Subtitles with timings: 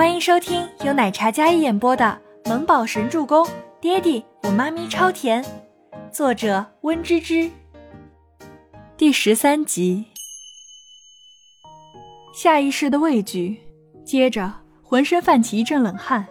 [0.00, 2.18] 欢迎收听由奶茶一演播的
[2.48, 3.44] 《萌宝神助攻》，
[3.82, 5.44] 爹地我妈咪超甜，
[6.10, 7.50] 作者温芝芝。
[8.96, 10.06] 第十三集，
[12.32, 13.60] 下意识的畏惧，
[14.02, 14.50] 接着
[14.82, 16.26] 浑身泛起一阵冷汗。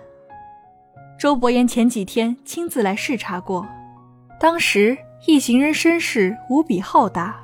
[1.19, 3.67] 周伯言前几天亲自来视察过，
[4.39, 4.97] 当时
[5.27, 7.39] 一行人声势无比浩大，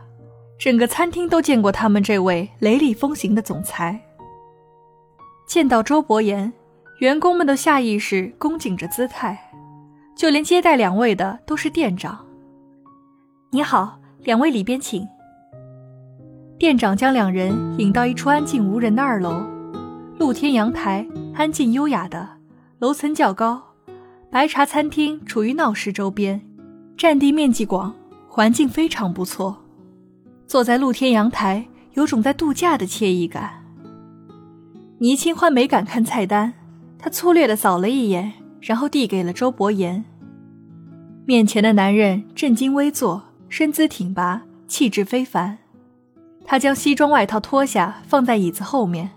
[0.57, 4.01] 整个餐厅都见过他们这位雷厉风行的总裁。
[5.45, 6.51] 见到周伯言，
[6.99, 9.51] 员工们都下意识恭敬着姿态，
[10.15, 12.25] 就连接待两位的都是店长。
[13.51, 15.07] 你好，两位里边请。
[16.57, 19.43] 店长将两人引到一处安静无人的二楼，
[20.17, 21.05] 露天阳台，
[21.35, 22.27] 安静优雅的，
[22.79, 23.61] 楼层较高。
[24.31, 26.41] 白茶餐厅处于闹市周边，
[26.97, 27.93] 占地面积广，
[28.27, 29.63] 环境非常不错。
[30.47, 33.64] 坐在露天阳台，有种在度假的惬意感。
[34.99, 36.53] 倪清欢没敢看菜单，
[36.97, 38.31] 她粗略的扫了一眼，
[38.61, 40.05] 然后递给了周伯言。
[41.25, 45.57] 面前的男人正襟危坐，身姿挺拔，气质非凡。
[46.45, 49.09] 他将西装外套脱下，放在椅子后面，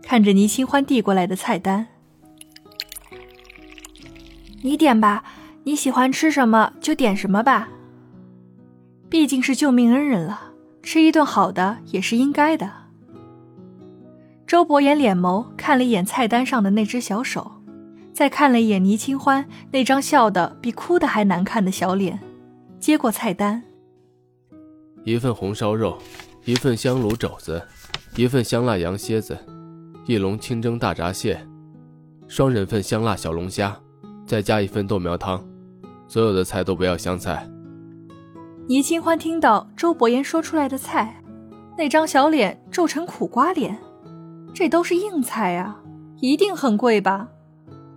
[0.00, 1.88] 看着倪清欢递过来的菜单
[4.62, 5.24] ：“你点吧，
[5.64, 7.68] 你喜欢吃什么就点什么吧。
[9.10, 12.72] 毕竟是救命恩人了，吃一顿好的也是应该的。”
[14.52, 17.52] 周伯言脸眸看了一眼菜单上的那只小手，
[18.12, 22.20] 再看了一眼倪清欢那张笑的比哭的还难看的小脸，
[22.78, 23.62] 接过菜单，
[25.04, 25.96] 一份红烧肉，
[26.44, 27.66] 一份香炉肘子，
[28.14, 29.38] 一份香辣羊蝎子，
[30.04, 31.40] 一笼清蒸大闸蟹，
[32.28, 33.74] 双人份香辣小龙虾，
[34.26, 35.42] 再加一份豆苗汤，
[36.06, 37.48] 所有的菜都不要香菜。
[38.68, 41.22] 倪清欢听到周伯言说出来的菜，
[41.78, 43.78] 那张小脸皱成苦瓜脸。
[44.54, 45.76] 这都是硬菜呀，
[46.20, 47.28] 一定很贵吧？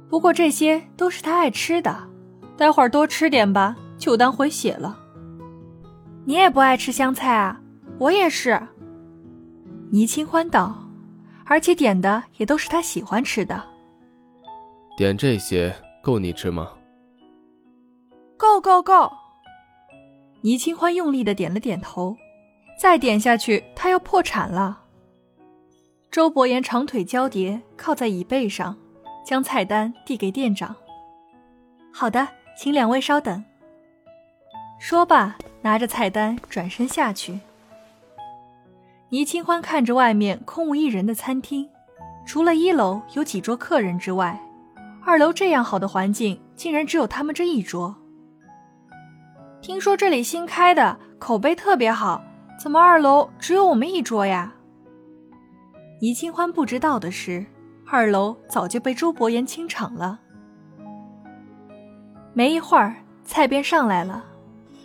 [0.09, 2.07] 不过这些都是他爱吃的，
[2.55, 4.97] 待会儿多吃点吧，就当回血了。
[6.25, 7.59] 你也不爱吃香菜啊？
[7.99, 8.59] 我也是。
[9.91, 10.75] 倪清欢道，
[11.45, 13.63] 而且点的也都是他喜欢吃的。
[14.97, 16.69] 点这些够你吃吗？
[18.37, 19.11] 够够够！
[20.41, 22.15] 倪清欢用力的点了点头，
[22.79, 24.79] 再点下去他要破产了。
[26.15, 28.77] 周伯言长腿交叠，靠在椅背上，
[29.25, 30.73] 将菜单递给店长。
[31.91, 32.25] 好的，
[32.57, 33.43] 请两位稍等。
[34.79, 37.41] 说罢，拿着菜单转身下去。
[39.09, 41.67] 倪清欢看着外面空无一人的餐厅，
[42.25, 44.41] 除了一楼有几桌客人之外，
[45.03, 47.93] 二楼这样好的环境，竟然只有他们这一桌。
[49.61, 52.23] 听说这里新开的，口碑特别好，
[52.57, 54.53] 怎么二楼只有我们一桌呀？
[56.05, 57.43] 倪清欢不知道的是，
[57.89, 60.19] 二楼早就被周伯言清场了。
[62.31, 64.23] 没一会儿，菜便上来了。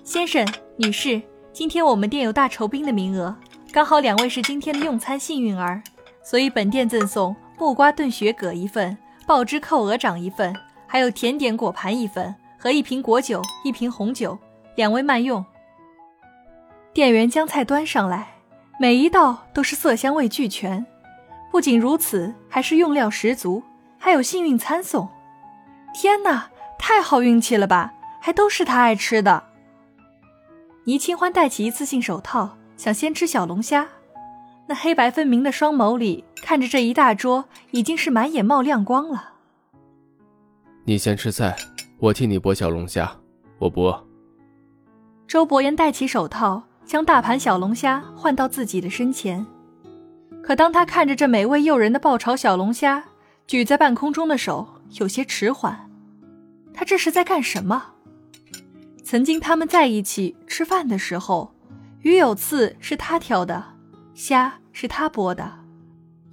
[0.02, 0.48] 先生、
[0.78, 1.20] 女士，
[1.52, 3.36] 今天我们店有大酬宾的名额，
[3.70, 5.82] 刚好两位是今天的用餐幸运儿，
[6.24, 10.56] 所以本店赠送木瓜炖雪蛤一份，爆汁扣鹅掌一份，
[10.86, 14.38] 还有甜点果盘一份和一瓶果酒、一瓶红酒，
[14.74, 15.44] 两位慢用。
[16.94, 18.26] 店员将菜端上来，
[18.80, 20.86] 每一道都是色香味俱全。
[21.50, 23.62] 不仅如此，还是用料十足，
[23.98, 25.08] 还有幸运餐送。
[25.92, 27.92] 天哪，太好运气了吧！
[28.20, 29.42] 还都是他爱吃的。
[30.84, 33.88] 倪清欢戴起一次性手套，想先吃小龙虾。
[34.66, 39.32] 那黑白分明的双眸里看着这一大桌，已经是满眼冒亮光了。
[40.84, 41.56] 你先吃菜，
[41.98, 43.10] 我替你剥小龙虾。
[43.58, 44.06] 我不饿。
[45.26, 49.44] 周伯言戴起手套，将大盘小龙虾换到自己的身前。
[50.50, 53.04] 可当他看着这美味诱人的爆炒小龙虾，
[53.46, 54.66] 举在半空中的手
[54.98, 55.88] 有些迟缓。
[56.74, 57.92] 他这是在干什么？
[59.04, 61.54] 曾经他们在一起吃饭的时候，
[62.00, 63.64] 鱼有刺是他挑的，
[64.12, 65.60] 虾是他剥的，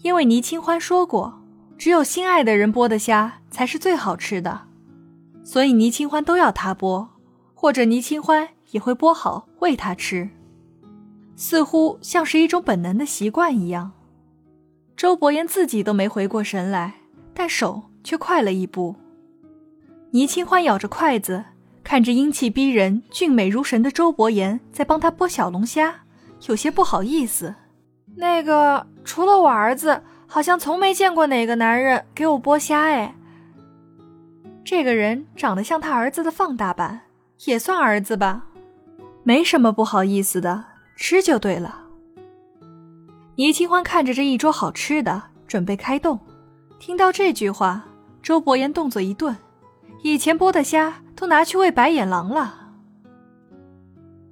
[0.02, 1.40] 因为倪清欢说过，
[1.78, 4.62] 只有心爱的人剥的虾才是最好吃的，
[5.44, 7.10] 所以倪清欢都要他剥，
[7.54, 10.28] 或者倪清欢也会剥好喂他吃，
[11.36, 13.92] 似乎像是一种本能的习惯一样。
[14.98, 16.96] 周伯言自己都没回过神来，
[17.32, 18.96] 但手却快了一步。
[20.10, 21.46] 倪清欢咬着筷子，
[21.84, 25.94] 看着英气逼人、俊美如神的周伯言在帮他剥小龙虾，
[26.48, 27.54] 有些不好意思。
[28.16, 32.82] 那个，除了我儿子，好像从没见过哪个男人给我剥虾。
[32.82, 33.14] 哎，
[34.66, 37.02] 这个人长得像他儿子的放大版，
[37.46, 38.48] 也算儿子吧，
[39.22, 40.66] 没什么不好意思的，
[40.96, 41.84] 吃就对了。
[43.38, 46.20] 倪清欢看着这一桌好吃的，准备开动，
[46.80, 47.86] 听到这句话，
[48.24, 49.38] 周伯言动作一顿，
[50.02, 52.72] 以前剥的虾都拿去喂白眼狼了。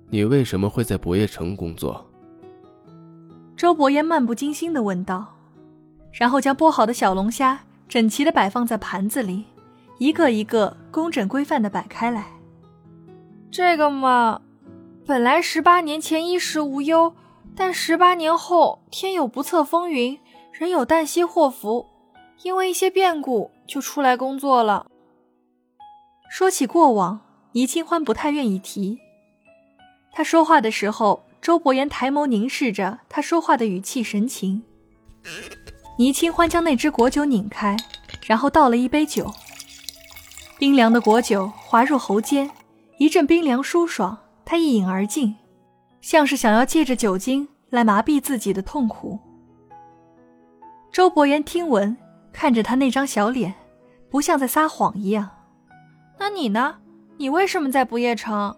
[0.10, 2.04] 你为什么会在博业城工作？
[3.56, 5.36] 周伯言漫不经心的问道，
[6.12, 9.44] 然后将剥好的小龙虾整齐的摆放在盘子里，
[10.00, 12.26] 一个一个工整规范的摆开来。
[13.52, 14.42] 这个嘛，
[15.06, 17.14] 本来十八年前衣食无忧，
[17.56, 20.20] 但十八年后天有不测风云，
[20.52, 21.86] 人有旦夕祸福，
[22.44, 24.88] 因为一些变故就出来工作了。
[26.30, 27.22] 说起过往，
[27.54, 29.00] 倪清欢不太愿意提。
[30.12, 34.64] 他说话的时候，周伯言抬眸凝视着他说话的语气神情。
[35.98, 37.78] 倪清欢将那只果酒拧开，
[38.26, 39.34] 然后倒了一杯酒。
[40.58, 42.52] 冰凉的果酒滑入喉间。
[42.98, 45.36] 一阵冰凉舒爽，他一饮而尽，
[46.06, 49.18] 像是想要借着酒精来麻痹自己的痛苦。
[50.92, 51.98] 周伯言听闻，
[52.32, 53.52] 看着他那张小脸，
[54.12, 55.28] 不像在撒谎一样。
[56.20, 56.78] 那你呢？
[57.18, 58.56] 你为什么在不夜城？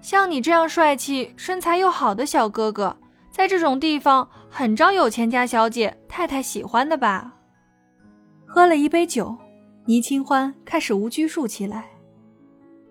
[0.00, 2.96] 像你这样帅气、身材又好的小哥哥，
[3.30, 7.30] 在这种地方很招有钱家小姐太太喜欢的吧？
[8.46, 9.36] 喝了一杯酒，
[9.84, 11.90] 倪清欢开始无拘束起来。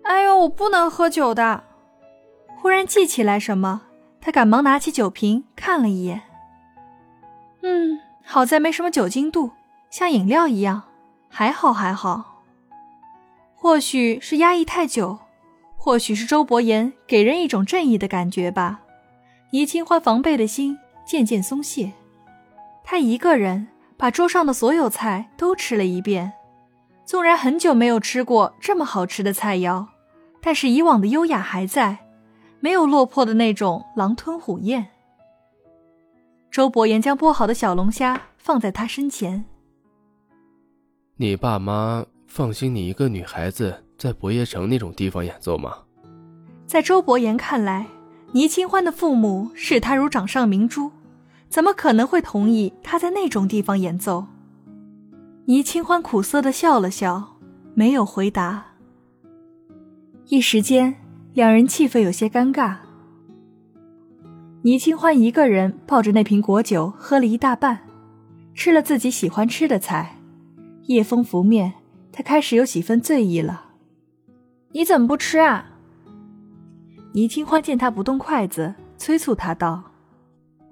[0.04, 1.64] 哎呦，我不能喝酒的！
[2.56, 3.82] 忽然记起来什么，
[4.20, 6.22] 他赶忙拿起酒瓶看了一眼。
[7.62, 9.50] 嗯，好在没什么酒精度，
[9.90, 10.82] 像饮料一样，
[11.28, 12.42] 还好还好。
[13.54, 15.18] 或许是压抑太久，
[15.76, 18.80] 或许是周伯言给人一种正义的感觉吧。
[19.50, 21.92] 倪清欢防备的心渐渐松懈，
[22.84, 26.32] 他一个人把桌上的所有菜都吃了一遍，
[27.04, 29.86] 纵然很久没有吃过这么好吃的菜肴。
[30.40, 32.05] 但是以往的优雅还在，
[32.60, 34.88] 没有落魄的那种狼吞虎咽。
[36.50, 39.44] 周伯言将剥好的小龙虾放在他身前。
[41.16, 45.78] 你爸妈放心你一个女孩子在博业城那种地方演奏吗？
[46.66, 47.86] 在周伯言看来，
[48.32, 50.90] 倪清欢的父母视他如掌上明珠，
[51.48, 54.26] 怎么可能会同意他在那种地方演奏？
[55.46, 57.36] 倪清欢苦涩的笑了笑，
[57.74, 58.64] 没有回答。
[60.26, 60.96] 一时间，
[61.36, 62.76] 两人气氛有些尴尬。
[64.62, 67.80] 倪清欢一个人抱着那瓶果酒喝了一大半，
[68.54, 70.16] 吃了自己喜欢吃的菜。
[70.84, 71.74] 夜风拂面，
[72.10, 73.66] 他开始有几分醉意了。
[74.72, 75.72] 你怎么不吃啊？
[77.12, 79.84] 倪清欢见他不动筷子，催促他道：“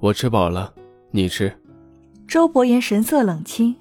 [0.01, 0.73] 我吃饱了，
[1.11, 1.55] 你吃。”
[2.27, 3.77] 周伯言神色冷清，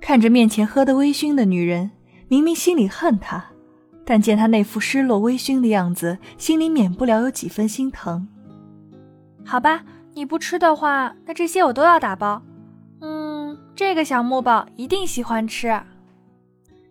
[0.00, 1.90] 看着面前喝得微醺的女人，
[2.28, 3.44] 明明心里恨她。
[4.10, 8.26] 但见他那副失落微醺的样子，心里免不了有几分心疼。
[9.44, 9.84] 好吧，
[10.14, 12.40] 你不吃的话，那这些我都要打包。
[13.02, 15.78] 嗯，这个小木宝一定喜欢吃。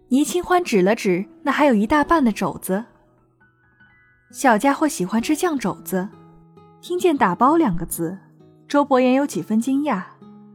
[0.09, 2.85] 倪清欢指了指那还有一大半的肘子。
[4.29, 6.07] 小家伙喜欢吃酱肘子。
[6.81, 8.15] 听见“打包”两个字，
[8.67, 10.03] 周伯言有几分惊讶，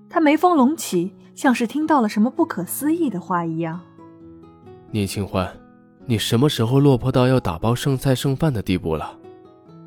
[0.08, 3.80] 他眉峰隆起，像是听到了什么不可思议的话一样。
[4.92, 5.52] 倪清欢。
[6.06, 9.18] 你什么时候落魄到要打包剩菜剩饭的地步了？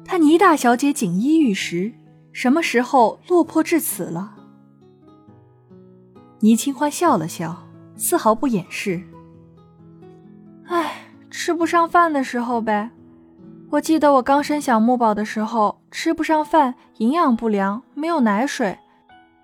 [0.06, 1.91] 他倪大小姐锦衣玉食，
[2.31, 4.35] 什么时候落魄至此了？
[6.39, 9.01] 倪清欢笑了笑，丝毫不掩饰。
[10.67, 12.91] 唉，吃不上饭的时候呗。
[13.72, 18.77] 我记得我刚生小木宝的时候，吃不上饭，营养不良，没有奶水，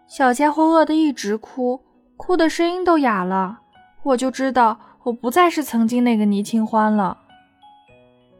[0.07, 1.81] 小家伙饿得一直哭，
[2.17, 3.59] 哭的声音都哑了，
[4.03, 4.79] 我就知道。
[5.03, 7.17] 我不再是曾经那个倪清欢了。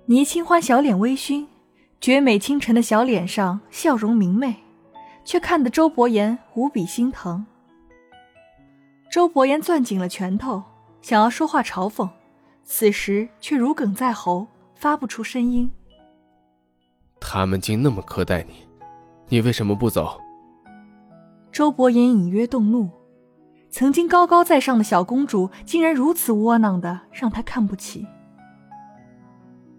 [0.05, 1.47] 倪清欢小脸微醺，
[1.99, 4.55] 绝美倾城的小脸上笑容明媚，
[5.23, 7.45] 却看得周伯言无比心疼。
[9.09, 10.61] 周伯言攥紧了拳头，
[11.01, 12.07] 想要说话嘲讽，
[12.63, 15.71] 此时却如鲠在喉，发不出声音。
[17.19, 18.67] 他们竟那么苛待你，
[19.29, 20.19] 你为什么不走？
[21.51, 22.89] 周伯言隐约动怒。
[23.71, 28.05] 曾经高高在上的小公主，竟然如此窝囊的让他看不起。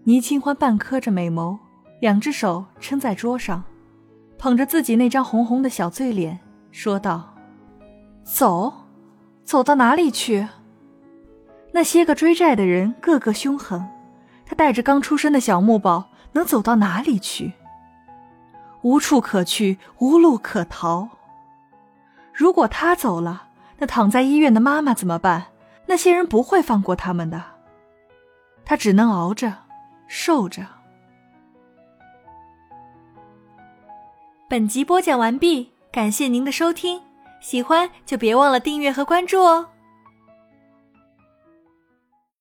[0.05, 1.59] 倪清欢半磕着美眸，
[2.01, 3.63] 两只手撑在桌上，
[4.39, 6.39] 捧着自己那张红红的小醉脸，
[6.71, 7.35] 说道
[8.25, 8.73] ：“走，
[9.43, 10.47] 走到哪里去？
[11.71, 13.85] 那些个追债的人个个凶狠，
[14.43, 17.53] 他带着刚出生的小木宝，能走到哪里去？
[18.81, 21.09] 无处可去，无路可逃。
[22.33, 23.49] 如果他走了。”
[23.85, 25.47] 躺在医院的妈妈怎么办？
[25.85, 27.43] 那些人不会放过他们的。
[28.65, 29.53] 他只能熬着，
[30.07, 30.65] 受着。
[34.47, 37.01] 本集播讲完毕，感谢您的收听，
[37.41, 39.67] 喜欢就别忘了订阅和关注哦。